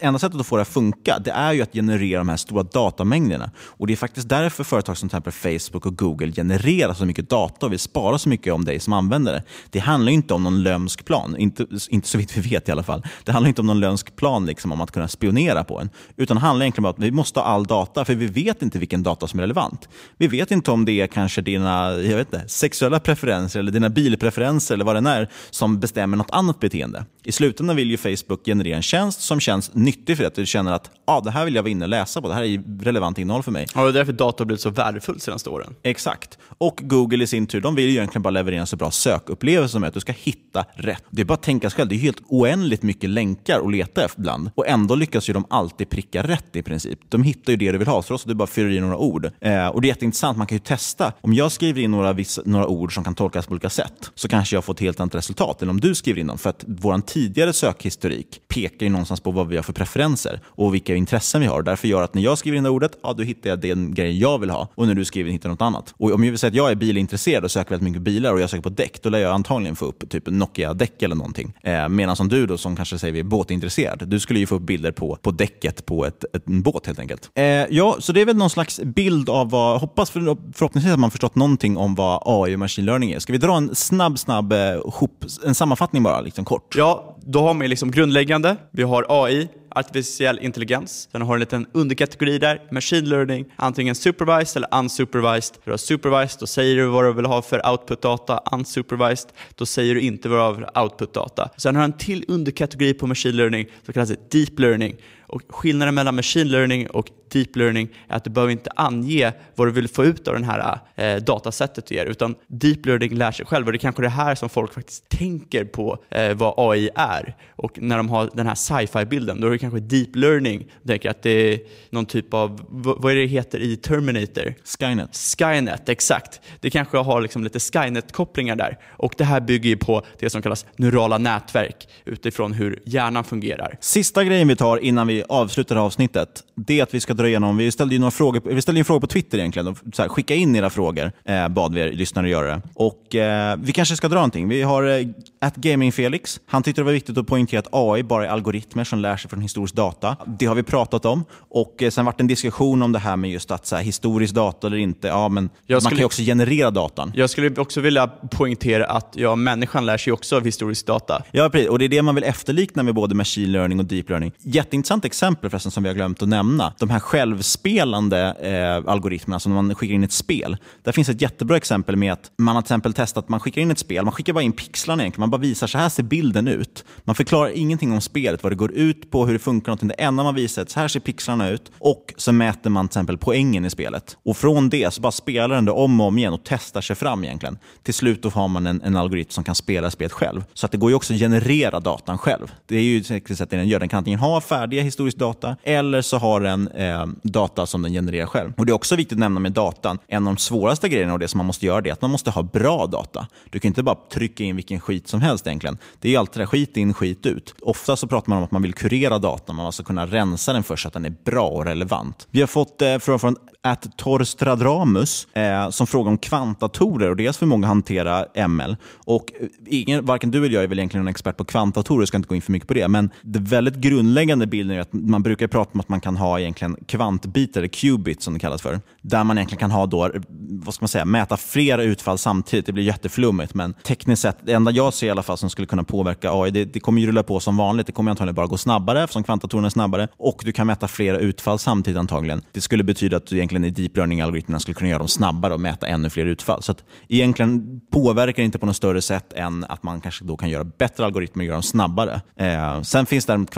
[0.02, 2.63] enda sättet att få det att funka det är ju att generera de här stora
[2.63, 3.52] datamängderna.
[3.62, 7.30] Och Det är faktiskt därför företag som till exempel Facebook och Google genererar så mycket
[7.30, 9.43] data och vill spara så mycket om dig som användare.
[9.69, 12.83] Det handlar inte om någon lömsk plan inte, inte så vitt vi vet i alla
[12.83, 13.03] fall.
[13.23, 15.89] Det handlar inte om någon lönsk plan liksom, om att kunna spionera på en.
[16.17, 18.79] Utan det handlar egentligen om att vi måste ha all data, för vi vet inte
[18.79, 19.89] vilken data som är relevant.
[20.17, 23.89] Vi vet inte om det är kanske dina jag vet inte, sexuella preferenser eller dina
[23.89, 27.05] bilpreferenser eller vad det är som bestämmer något annat beteende.
[27.23, 30.27] I slutändan vill ju Facebook generera en tjänst som känns nyttig för dig.
[30.27, 32.27] Att du känner att ah, det här vill jag vara inne och läsa på.
[32.27, 33.67] Det här är relevant innehåll för mig.
[33.75, 35.75] Ja, det är därför data har blivit så värdefullt de senaste åren.
[35.83, 36.37] Exakt.
[36.62, 39.71] Och Google i sin tur, de vill ju egentligen bara leverera en så bra sökupplevelse
[39.71, 41.04] som att du ska hitta rätt.
[41.10, 44.06] Det är bara att tänka sig själv, det är helt oändligt mycket länkar att leta
[44.06, 44.52] efter ibland.
[44.56, 47.00] Och ändå lyckas ju de alltid pricka rätt i princip.
[47.10, 49.26] De hittar ju det du vill ha, så du bara fyller i några ord.
[49.26, 51.13] Eh, och Det är jätteintressant, man kan ju testa.
[51.21, 54.28] Om jag skriver in några, vissa, några ord som kan tolkas på olika sätt, så
[54.28, 56.38] kanske jag får ett helt annat resultat än om du skriver in dem.
[56.38, 60.74] För att vår tidigare sökhistorik pekar ju någonstans på vad vi har för preferenser och
[60.74, 61.62] vilka intressen vi har.
[61.62, 64.19] Därför gör att när jag skriver in det ordet, ja, då hittar jag den grejen
[64.19, 64.67] jag vill ha.
[64.76, 65.93] Och när du skriver in hittar jag något annat.
[65.97, 68.41] Och om jag vill säga att jag är bilintresserad och söker väldigt mycket bilar och
[68.41, 71.53] jag söker på däck, då lär jag antagligen få upp typ Nokia-däck eller någonting.
[71.63, 74.55] Eh, Medan som du då, som kanske säger vi är båtintresserad, du skulle ju få
[74.55, 77.29] upp bilder på, på däcket på ett, ett, en båt helt enkelt.
[77.35, 80.19] Eh, ja, så det är väl någon slags bild av vad, hoppas för,
[80.53, 83.19] förhoppningsvis att man förstått någonting om vad AI och machine learning är.
[83.19, 86.75] Ska vi dra en snabb, snabb eh, hop, en sammanfattning bara, liksom kort?
[86.77, 91.10] Ja, då har vi liksom grundläggande, vi har AI, artificiell intelligens.
[91.12, 95.55] Den har en liten underkategori där, machine learning, antingen supervised eller unsupervised.
[95.63, 98.39] Du har supervised, då säger du vad du vill ha för output-data.
[98.51, 101.49] Unsupervised, då säger du inte vad du vill ha för output-data.
[101.57, 104.95] Sen har du en till underkategori på machine learning som kallas deep learning.
[105.27, 109.67] Och skillnaden mellan machine learning och deep learning är att du behöver inte ange vad
[109.67, 113.31] du vill få ut av det här eh, datasättet du ger, utan deep learning lär
[113.31, 113.65] sig själv.
[113.65, 117.35] Och det är kanske det här som folk faktiskt tänker på eh, vad AI är.
[117.55, 120.65] Och när de har den här sci-fi-bilden, då är det kanske deep learning.
[120.87, 124.53] Tänker att det är någon typ av, vad är det heter i Terminator?
[124.79, 125.17] Skynet.
[125.37, 126.41] Skynet, exakt.
[126.59, 128.77] Det kanske har liksom lite Skynet-kopplingar där.
[128.89, 133.77] Och det här bygger ju på det som kallas neurala nätverk utifrån hur hjärnan fungerar.
[133.79, 137.57] Sista grejen vi tar innan vi avslutar avsnittet, det är att vi ska dra igenom,
[137.57, 140.36] vi ställde ju några frågor, vi ställde en fråga på Twitter egentligen, så här, skicka
[140.36, 142.62] in era frågor, eh, bad vi er lyssnare göra det.
[142.73, 144.47] Och eh, vi kanske ska dra någonting.
[144.47, 145.07] Vi har eh,
[145.41, 148.84] at Gaming Felix, han tyckte det var viktigt att poängtera att AI bara är algoritmer
[148.84, 150.17] som lär sig från historisk data.
[150.39, 151.25] Det har vi pratat om.
[151.49, 154.34] Och eh, sen varit en diskussion om det här med just att så här, historisk
[154.34, 157.11] data eller inte, ja men Jag man skulle- kan ju också generera datan.
[157.15, 161.24] Jag skulle också vilja poängtera att ja, människan lär sig också av historisk data.
[161.32, 161.70] Ja, precis.
[161.70, 164.32] Och det är det man vill efterlikna med både machine learning och deep learning.
[164.39, 166.74] Jätteintressant exempel förresten som vi har glömt att nämna.
[166.80, 170.57] De här självspelande eh, algoritmerna som man skickar in i ett spel.
[170.84, 173.72] Där finns ett jättebra exempel med att man har till exempel testat, man skickar in
[173.72, 175.22] ett spel, man skickar bara in pixlarna egentligen.
[175.22, 176.86] Man bara visar, så här ser bilden ut.
[177.03, 179.71] Man förklarar ingenting om spelet, vad det går ut på, hur det funkar.
[179.71, 179.88] Någonting.
[179.88, 182.88] Det enda man visar är att så här ser pixlarna ut och så mäter man
[182.88, 184.17] till exempel poängen i spelet.
[184.25, 186.95] Och från det så bara spelar den det om och om igen och testar sig
[186.95, 187.57] fram egentligen.
[187.84, 190.43] Till slut då har man en, en algoritm som kan spela spelet själv.
[190.53, 192.51] Så att det går ju också att generera datan själv.
[192.67, 193.79] Det är ju säkert sätt den gör.
[193.79, 197.91] Den kan antingen ha färdiga historisk data eller så har den eh, data som den
[197.91, 198.53] genererar själv.
[198.57, 199.97] Och Det är också viktigt att nämna med datan.
[200.07, 202.11] En av de svåraste grejerna och det som man måste göra det är att man
[202.11, 203.27] måste ha bra data.
[203.49, 205.78] Du kan inte bara trycka in vilken skit som helst egentligen.
[205.99, 207.55] Det är ju alltid det där, skit in, skit ut.
[207.61, 209.55] Ofta så pratar man om att man vill kurera datan.
[209.55, 212.28] Man måste kunna rensa den först så att den är bra och relevant.
[212.32, 217.62] Vi har fått eh, från, At Torstradramus eh, som frågar om kvantdatorer och deras förmåga
[217.62, 218.76] att hantera ML.
[218.93, 222.07] Och eh, ingen, varken du eller jag är väl egentligen en expert på kvantdatorer, jag
[222.07, 222.88] ska inte gå in för mycket på det.
[222.88, 226.39] Men det väldigt grundläggande bilden är att man brukar prata om att man kan ha
[226.39, 228.82] egentligen kvantbitar, eller qubits som det kallas för.
[229.01, 230.12] Där man egentligen kan ha då,
[230.49, 232.66] vad ska man säga, mäta flera utfall samtidigt.
[232.66, 235.68] Det blir jätteflummigt, men tekniskt sett, det enda jag ser i alla fall som skulle
[235.68, 237.88] kunna påverka AI, det, det kommer ju rulla på som vanligt.
[237.88, 241.18] Det kommer antagligen bara gå snabbare eftersom kvantdatorerna är snabbare och du kan mäta flera
[241.18, 242.41] utfall samtidigt antagligen.
[242.51, 245.60] Det skulle betyda att du egentligen i deep learning-algoritmerna skulle kunna göra dem snabbare och
[245.60, 246.64] mäta ännu fler utfall.
[246.64, 250.38] Så att egentligen påverkar det inte på något större sätt än att man kanske då
[250.38, 252.22] kan göra bättre algoritmer och göra dem snabbare.
[252.36, 253.52] Eh, sen finns det med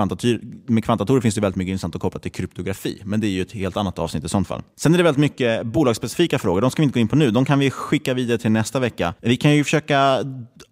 [0.68, 3.42] med kvantdatorer finns det väldigt mycket intressant att koppla till kryptografi, men det är ju
[3.42, 4.62] ett helt annat avsnitt i sånt fall.
[4.76, 6.62] Sen är det väldigt mycket bolagsspecifika frågor.
[6.62, 7.32] De ska vi inte gå in på nu.
[7.32, 9.14] De kan vi skicka vidare till nästa vecka.
[9.22, 10.24] Vi kan ju försöka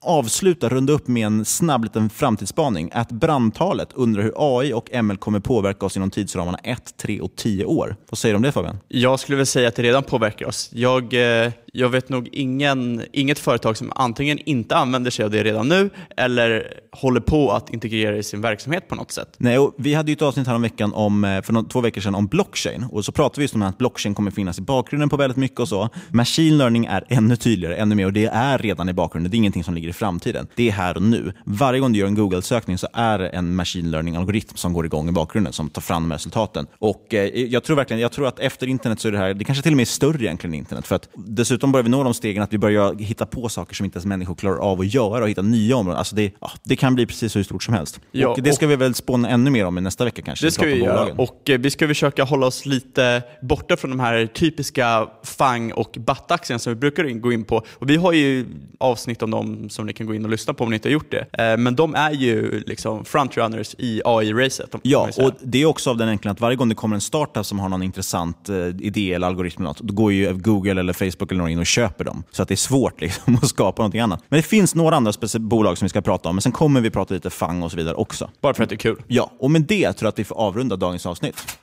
[0.01, 2.89] avsluta, runda upp med en snabb liten framtidsspaning.
[2.93, 7.35] Att brandtalet undrar hur AI och ML kommer påverka oss inom tidsramarna 1, 3 och
[7.35, 7.95] 10 år.
[8.09, 8.77] Vad säger du om det Fabian?
[9.11, 10.69] Jag skulle väl säga att det redan påverkar oss.
[10.73, 15.43] Jag, eh, jag vet nog ingen, inget företag som antingen inte använder sig av det
[15.43, 19.35] redan nu eller håller på att integrera i sin verksamhet på något sätt.
[19.37, 22.01] Nej, och vi hade ju ett avsnitt här om veckan om, eh, för två veckor
[22.01, 22.85] sedan om blockchain.
[22.91, 25.59] Och så pratade vi just om att blockchain kommer finnas i bakgrunden på väldigt mycket
[25.59, 25.89] och så.
[26.09, 29.31] Machine learning är ännu tydligare, ännu mer och det är redan i bakgrunden.
[29.31, 30.47] Det är ingenting som ligger i framtiden.
[30.55, 31.33] Det är här och nu.
[31.45, 35.09] Varje gång du gör en Google-sökning så är det en machine learning-algoritm som går igång
[35.09, 36.67] i bakgrunden som tar fram de resultaten.
[36.79, 39.43] Och eh, jag tror verkligen, jag tror att efter internet så är det här, det
[39.43, 40.87] kanske till och med är större egentligen än internet.
[40.87, 43.85] För att dessutom börjar vi nå de stegen att vi börjar hitta på saker som
[43.85, 45.97] inte ens människor klarar av att göra och hitta nya områden.
[45.97, 47.99] Alltså det, ja, det kan bli precis hur stort som helst.
[48.11, 50.45] Ja, och det ska och- vi väl spåna ännu mer om i nästa vecka kanske.
[50.47, 53.99] Det ska vi göra och eh, vi ska försöka hålla oss lite borta från de
[53.99, 57.55] här typiska FANG och BAT-aktierna som vi brukar in- gå in på.
[57.73, 58.45] Och vi har ju
[58.77, 60.93] avsnitt om dem som ni kan gå in och lyssna på om ni inte har
[60.93, 61.51] gjort det.
[61.51, 64.75] Eh, Men de är ju liksom frontrunners i AI-racet.
[64.83, 67.45] Ja, och det är också av den enkla att varje gång det kommer en startup
[67.45, 70.93] som har någon intressant eh, idé eller algoritm, eller något, då går ju Google eller
[70.93, 72.23] Facebook eller någon in och köper dem.
[72.31, 74.23] Så att det är svårt liksom, att skapa någonting annat.
[74.29, 76.89] Men det finns några andra bolag som vi ska prata om, men sen kommer vi
[76.89, 78.29] prata lite FANG och så vidare också.
[78.41, 79.03] Bara för att det är kul.
[79.07, 81.57] Ja, och med det tror jag att vi får avrunda dagens avsnitt.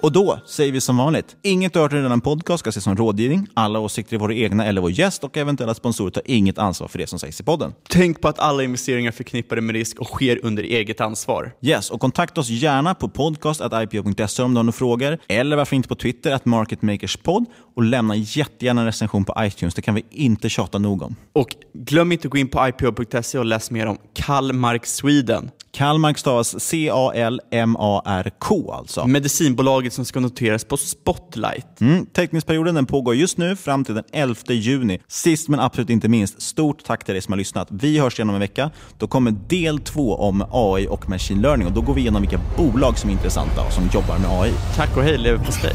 [0.00, 2.96] Och då säger vi som vanligt, inget du hört i denna podcast ska ses som
[2.96, 3.46] rådgivning.
[3.54, 6.98] Alla åsikter är våra egna eller vår gäst och eventuella sponsorer tar inget ansvar för
[6.98, 7.74] det som sägs i podden.
[7.88, 11.52] Tänk på att alla investeringar är förknippade med risk och sker under eget ansvar.
[11.62, 15.18] Yes, och kontakta oss gärna på podcast.ipo.se om du har några frågor.
[15.28, 17.44] Eller varför inte på Twitter, att marketmakerspod.
[17.76, 19.74] Och lämna jättegärna en recension på iTunes.
[19.74, 21.16] Det kan vi inte tjata nog om.
[21.32, 25.50] Och glöm inte att gå in på ipo.se och läs mer om Kalmark Sweden.
[25.78, 29.06] Kalmark stavas C-A-L-M-A-R-K alltså.
[29.06, 31.80] Medicinbolaget som ska noteras på Spotlight.
[31.80, 35.00] Mm, teckningsperioden den pågår just nu fram till den 11 juni.
[35.08, 37.68] Sist men absolut inte minst, stort tack till dig som har lyssnat.
[37.70, 38.70] Vi hörs igen om en vecka.
[38.98, 42.40] Då kommer del två om AI och machine learning och då går vi igenom vilka
[42.56, 44.52] bolag som är intressanta och som jobbar med AI.
[44.76, 45.74] Tack och hej leverpastej.